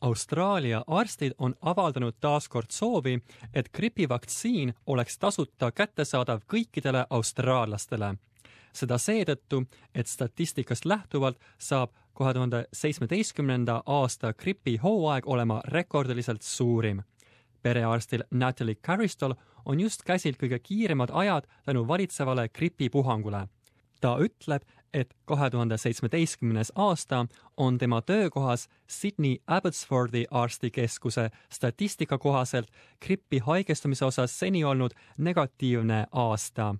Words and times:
Austraalia 0.00 0.84
arstid 0.86 1.32
on 1.38 1.54
avaldanud 1.62 2.14
taaskord 2.20 2.70
soovi, 2.70 3.18
et 3.54 3.68
gripivaktsiin 3.68 4.74
oleks 4.86 5.18
tasuta 5.18 5.72
kättesaadav 5.72 6.40
kõikidele 6.46 7.06
austraallastele. 7.10 8.14
seda 8.72 8.98
seetõttu, 8.98 9.64
et 9.94 10.06
statistikast 10.06 10.84
lähtuvalt 10.84 11.38
saab 11.58 11.90
kahe 12.14 12.32
tuhande 12.34 12.64
seitsmeteistkümnenda 12.72 13.82
aasta 13.86 14.32
gripihooaeg 14.32 15.26
olema 15.26 15.60
rekordiliselt 15.64 16.42
suurim. 16.42 17.02
perearstil 17.62 18.22
Natalie 18.30 18.74
Caristol 18.74 19.34
on 19.64 19.80
just 19.80 20.02
käsil 20.02 20.34
kõige 20.34 20.58
kiiremad 20.58 21.10
ajad 21.12 21.44
tänu 21.64 21.88
valitsevale 21.88 22.48
gripipuhangule. 22.48 23.48
ta 24.00 24.16
ütleb, 24.18 24.62
et 24.94 25.14
kahe 25.24 25.50
tuhande 25.50 25.78
seitsmeteistkümnes 25.78 26.72
aasta 26.74 27.26
on 27.56 27.78
tema 27.78 28.02
töökohas 28.02 28.68
Sydney 28.86 29.36
Abbotsfordi 29.46 30.24
arstikeskuse 30.30 31.30
statistika 31.50 32.18
kohaselt 32.18 32.70
grippi 33.06 33.38
haigestumise 33.38 34.04
osas 34.04 34.38
seni 34.38 34.64
olnud 34.64 34.90
negatiivne 35.18 36.06
aasta. 36.12 36.74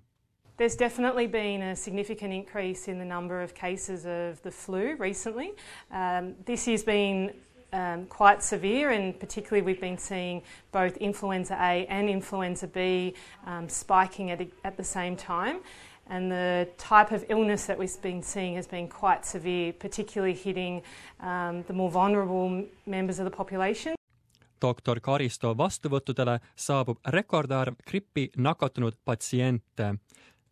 There's 0.57 0.79
definitely 0.79 1.27
been 1.27 1.61
a 1.61 1.75
significant 1.75 2.33
increase 2.33 2.91
in 2.91 2.97
the 2.97 3.05
number 3.05 3.43
of 3.43 3.53
cases 3.53 4.05
of 4.05 4.41
the 4.41 4.51
flu 4.51 4.95
recently. 4.99 5.55
Um, 5.91 6.35
this 6.45 6.67
year's 6.67 6.85
been 6.85 7.33
um, 7.73 8.05
quite 8.05 8.43
severe, 8.43 8.91
and 8.91 9.19
particularly 9.19 9.61
we've 9.65 9.81
been 9.81 9.97
seeing 9.97 10.43
both 10.71 10.97
influenza 10.97 11.55
A 11.55 11.85
and 11.87 12.09
influenza 12.09 12.67
B 12.67 13.13
um, 13.45 13.69
spiking 13.69 14.29
at, 14.31 14.41
at 14.63 14.77
the 14.77 14.83
same 14.83 15.15
time. 15.15 15.61
And 16.11 16.29
the 16.29 16.67
type 16.77 17.15
of 17.15 17.23
illness 17.29 17.67
that 17.67 17.79
we've 17.79 18.01
been 18.01 18.21
seeing 18.21 18.55
has 18.55 18.67
been 18.67 18.89
quite 18.89 19.23
severe, 19.23 19.71
particularly 19.71 20.33
hitting 20.33 20.83
um, 21.21 21.63
the 21.67 21.73
more 21.73 21.89
vulnerable 21.89 22.65
members 22.85 23.19
of 23.19 23.25
the 23.25 23.35
population. 23.37 23.95
doktor 24.61 24.99
Karisto 24.99 25.53
vastuvõttudele 25.57 26.39
saabub 26.55 26.99
rekordarv 27.15 27.79
grippi 27.87 28.27
nakatunud 28.37 28.99
patsiente. 29.05 29.95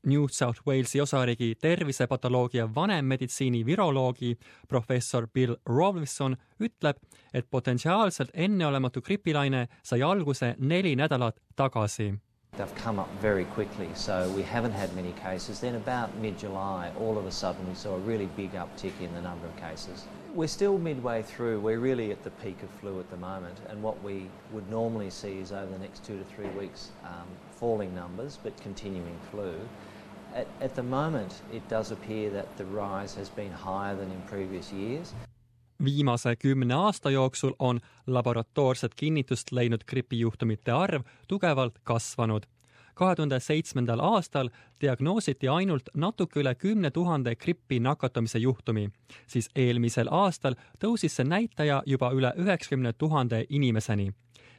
New 0.07 0.27
South 0.31 0.63
Walesi 0.67 1.01
osariigi 1.01 1.55
tervisepatoloogia 1.61 2.69
vanemmeditsiini 2.75 3.65
viroloogi 3.65 4.37
professor 4.67 5.27
Bill 5.27 5.55
Rawlinson 5.65 6.37
ütleb, 6.59 6.97
et 7.33 7.49
potentsiaalselt 7.51 8.31
enneolematu 8.33 9.01
gripilaine 9.01 9.67
sai 9.83 10.01
alguse 10.01 10.55
neli 10.57 10.95
nädalat 10.95 11.43
tagasi 11.55 12.13
They've 12.59 12.75
come 12.75 12.99
up 12.99 13.09
very 13.21 13.45
quickly, 13.45 13.87
so 13.93 14.29
we 14.31 14.41
haven't 14.41 14.73
had 14.73 14.93
many 14.93 15.13
cases. 15.13 15.61
Then, 15.61 15.75
about 15.75 16.13
mid 16.17 16.37
July, 16.37 16.91
all 16.99 17.17
of 17.17 17.25
a 17.25 17.31
sudden, 17.31 17.65
we 17.69 17.73
saw 17.73 17.95
a 17.95 17.99
really 17.99 18.25
big 18.35 18.51
uptick 18.51 18.99
in 18.99 19.13
the 19.13 19.21
number 19.21 19.47
of 19.47 19.55
cases. 19.55 20.03
We're 20.33 20.49
still 20.49 20.77
midway 20.77 21.21
through. 21.21 21.61
We're 21.61 21.79
really 21.79 22.11
at 22.11 22.21
the 22.25 22.31
peak 22.31 22.61
of 22.61 22.69
flu 22.81 22.99
at 22.99 23.09
the 23.11 23.15
moment, 23.15 23.57
and 23.69 23.81
what 23.81 24.03
we 24.03 24.29
would 24.51 24.69
normally 24.69 25.09
see 25.09 25.39
is 25.39 25.53
over 25.53 25.71
the 25.71 25.79
next 25.79 26.03
two 26.03 26.17
to 26.17 26.25
three 26.25 26.49
weeks 26.49 26.89
um, 27.05 27.27
falling 27.51 27.95
numbers 27.95 28.37
but 28.43 28.59
continuing 28.61 29.17
flu. 29.31 29.53
At, 30.35 30.47
at 30.59 30.75
the 30.75 30.83
moment, 30.83 31.41
it 31.53 31.65
does 31.69 31.91
appear 31.91 32.29
that 32.31 32.57
the 32.57 32.65
rise 32.65 33.15
has 33.15 33.29
been 33.29 33.53
higher 33.53 33.95
than 33.95 34.11
in 34.11 34.21
previous 34.23 34.73
years. 34.73 35.13
Viimase 35.83 36.35
kümne 36.35 36.73
aasta 36.73 37.11
jooksul 37.11 37.53
on 37.59 37.79
laboratoorset 38.07 38.95
kinnitust 38.95 39.51
leidnud 39.51 39.83
gripijuhtumite 39.87 40.71
arv 40.71 41.01
tugevalt 41.27 41.79
kasvanud. 41.83 42.43
kahe 42.95 43.15
tuhande 43.15 43.39
seitsmendal 43.39 43.99
aastal 43.99 44.49
diagnoositi 44.81 45.47
ainult 45.47 45.89
natuke 45.93 46.39
üle 46.39 46.55
kümne 46.55 46.91
tuhande 46.91 47.35
grippi 47.35 47.79
nakatumise 47.79 48.39
juhtumi, 48.39 48.89
siis 49.27 49.49
eelmisel 49.55 50.07
aastal 50.11 50.55
tõusis 50.83 51.15
see 51.15 51.23
näitaja 51.23 51.83
juba 51.85 52.11
üle 52.11 52.33
üheksakümne 52.37 52.93
tuhande 52.93 53.45
inimeseni. 53.49 54.11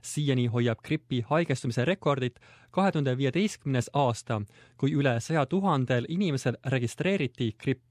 siiani 0.02 0.46
hoiab 0.46 0.78
gripi 0.82 1.20
haigestumise 1.20 1.84
rekordit 1.84 2.40
kahe 2.70 2.92
tuhande 2.92 3.16
viieteistkümnes 3.16 3.90
aasta, 3.92 4.42
kui 4.76 4.92
üle 4.92 5.20
saja 5.20 5.46
tuhandel 5.46 6.06
inimesel 6.08 6.56
registreeriti 6.64 7.52
gripp 7.58 7.89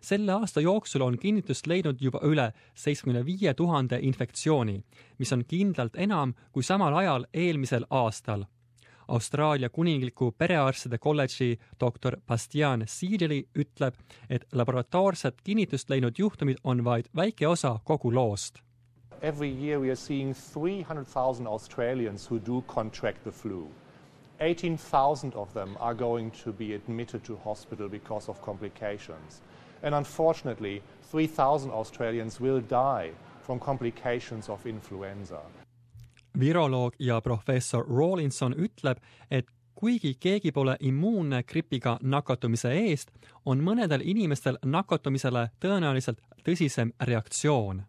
selle 0.00 0.32
aasta 0.32 0.60
jooksul 0.60 1.02
on 1.02 1.18
kinnitust 1.18 1.66
leidnud 1.66 2.00
juba 2.00 2.20
üle 2.22 2.52
seitsmekümne 2.74 3.26
viie 3.26 3.54
tuhande 3.54 3.98
infektsiooni, 4.02 4.80
mis 5.18 5.32
on 5.32 5.44
kindlalt 5.44 5.96
enam 5.96 6.34
kui 6.52 6.62
samal 6.62 6.94
ajal 6.94 7.26
eelmisel 7.34 7.86
aastal. 7.90 8.44
Austraalia 9.08 9.68
kuningliku 9.68 10.32
perearstide 10.38 10.98
kolledži 10.98 11.58
doktor 11.80 12.16
Bastian 12.26 12.84
Siedeli 12.86 13.44
ütleb, 13.58 13.94
et 14.30 14.46
laboratoorset 14.52 15.42
kinnitust 15.44 15.90
leidnud 15.90 16.18
juhtumid 16.18 16.62
on 16.64 16.84
vaid 16.84 17.10
väike 17.16 17.48
osa 17.48 17.78
kogu 17.84 18.14
loost. 18.14 18.62
Every 19.22 19.50
year 19.50 19.80
we 19.80 19.88
are 19.88 19.96
seeing 19.96 20.34
300,000 20.34 21.46
Australians 21.46 22.30
who 22.30 22.40
do 22.46 22.62
contract 22.62 23.24
the 23.24 23.30
flu. 23.30 23.68
18,000 24.40 25.34
of 25.34 25.52
them 25.54 25.76
are 25.78 25.94
going 25.94 26.32
to 26.44 26.52
be 26.52 26.74
admitted 26.74 27.24
to 27.24 27.36
hospital 27.44 27.88
because 27.88 28.30
of 28.30 28.40
complications. 28.40 29.42
And 29.82 29.94
unfortunately, 29.94 30.82
3,000 31.10 31.70
Australians 31.70 32.40
will 32.40 32.60
die 32.70 33.12
from 33.46 33.60
complications 33.60 34.48
of 34.48 34.66
influenza. 34.66 35.40
viroloog 36.40 36.94
ja 36.98 37.20
professor 37.20 37.84
Rawlinson 37.84 38.54
ütleb, 38.54 38.96
et 39.30 39.46
kuigi 39.74 40.14
keegi 40.20 40.52
pole 40.52 40.76
immuunne 40.80 41.42
gripiga 41.42 41.98
nakatumise 42.02 42.72
eest, 42.72 43.10
on 43.46 43.60
mõnedel 43.60 44.00
inimestel 44.04 44.58
nakatumisele 44.64 45.48
tõenäoliselt 45.60 46.20
tõsisem 46.44 46.92
reaktsioon. 47.00 47.82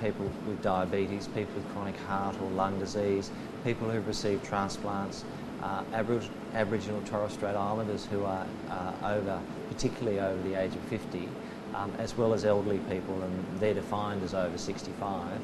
People 0.00 0.30
with 0.46 0.62
diabetes, 0.62 1.28
people 1.28 1.54
with 1.54 1.72
chronic 1.72 1.96
heart 2.08 2.36
or 2.40 2.50
lung 2.56 2.80
disease, 2.80 3.32
people 3.64 3.88
who've 3.88 4.06
received 4.06 4.44
transplants, 4.48 5.24
uh, 5.62 5.82
Aboriginal, 5.92 6.36
Aboriginal 6.54 7.00
Torres 7.02 7.32
Strait 7.32 7.56
Islanders 7.56 8.06
who 8.06 8.24
are 8.24 8.46
uh, 8.70 9.14
over, 9.16 9.40
particularly 9.68 10.20
over 10.20 10.40
the 10.42 10.54
age 10.54 10.74
of 10.74 10.82
50, 10.82 11.28
um, 11.74 11.92
as 11.98 12.16
well 12.16 12.32
as 12.32 12.44
elderly 12.44 12.78
people, 12.90 13.22
and 13.22 13.60
they're 13.60 13.74
defined 13.74 14.22
as 14.22 14.34
over 14.34 14.58
65. 14.58 15.40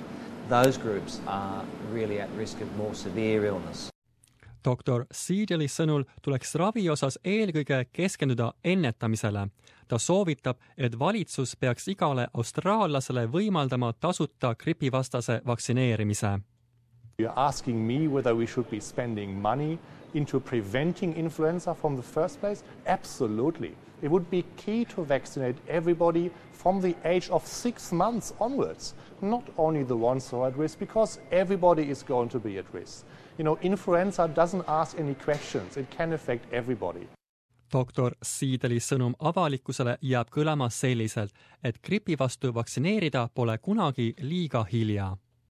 Those 0.49 0.77
groups 0.77 1.21
are 1.27 1.65
really 1.91 2.21
at 2.21 2.29
risk 2.37 2.61
of 2.61 2.77
more 2.77 2.95
severe 2.95 3.47
illness. 3.47 3.91
doktor 4.65 5.05
Siideli 5.13 5.67
sõnul 5.69 6.07
tuleks 6.25 6.55
ravi 6.57 6.87
osas 6.91 7.19
eelkõige 7.25 7.85
keskenduda 7.93 8.53
ennetamisele. 8.65 9.49
ta 9.89 9.99
soovitab, 9.99 10.57
et 10.79 10.99
valitsus 10.99 11.57
peaks 11.61 11.89
igale 11.89 12.27
austraallasele 12.35 13.27
võimaldama 13.29 13.93
tasuta 14.01 14.55
gripivastase 14.55 15.43
vaktsineerimise. 15.47 16.39
You're 17.19 17.33
asking 17.37 17.87
me 17.87 18.09
whether 18.09 18.35
we 18.35 18.47
should 18.47 18.71
be 18.71 18.81
spending 18.81 19.43
money 19.43 19.79
into 20.15 20.41
preventing 20.41 21.15
influenza 21.15 21.75
from 21.75 21.97
the 21.97 22.03
first 22.03 22.41
place? 22.41 22.63
Absolutely. 22.87 23.75
It 24.03 24.11
would 24.11 24.31
be 24.31 24.45
key 24.57 24.85
to 24.87 25.05
vaccinate 25.05 25.57
everybody 25.69 26.31
from 26.53 26.81
the 26.81 26.95
age 27.05 27.31
of 27.31 27.47
six 27.47 27.93
months 27.93 28.33
onwards, 28.41 28.95
not 29.21 29.45
only 29.57 29.85
the 29.85 29.97
ones 29.97 30.31
who 30.31 30.41
are 30.41 30.49
at 30.49 30.59
risk, 30.59 30.79
because 30.79 31.21
everybody 31.31 31.91
is 31.91 32.03
going 32.03 32.29
to 32.31 32.39
be 32.39 32.59
at 32.59 32.67
risk. 32.73 33.05
You 33.39 33.45
know, 33.45 33.59
influenza 33.63 34.29
doesn't 34.29 34.65
ask 34.69 34.99
any 34.99 35.15
questions, 35.15 35.77
it 35.77 35.91
can 35.91 36.13
affect 36.13 36.53
everybody. 36.53 37.07
doktor 37.75 38.15
Siideli 38.23 38.79
sõnum 38.79 39.17
avalikkusele 39.19 39.97
jääb 40.03 40.31
kõlama 40.31 40.69
selliselt, 40.71 41.33
et 41.65 41.81
gripi 41.83 42.15
vastu 42.19 42.53
vaktsineerida 42.55 43.29
pole 43.35 43.59
kunagi 43.59 44.13
liiga 44.23 44.63
hilja 44.71 45.17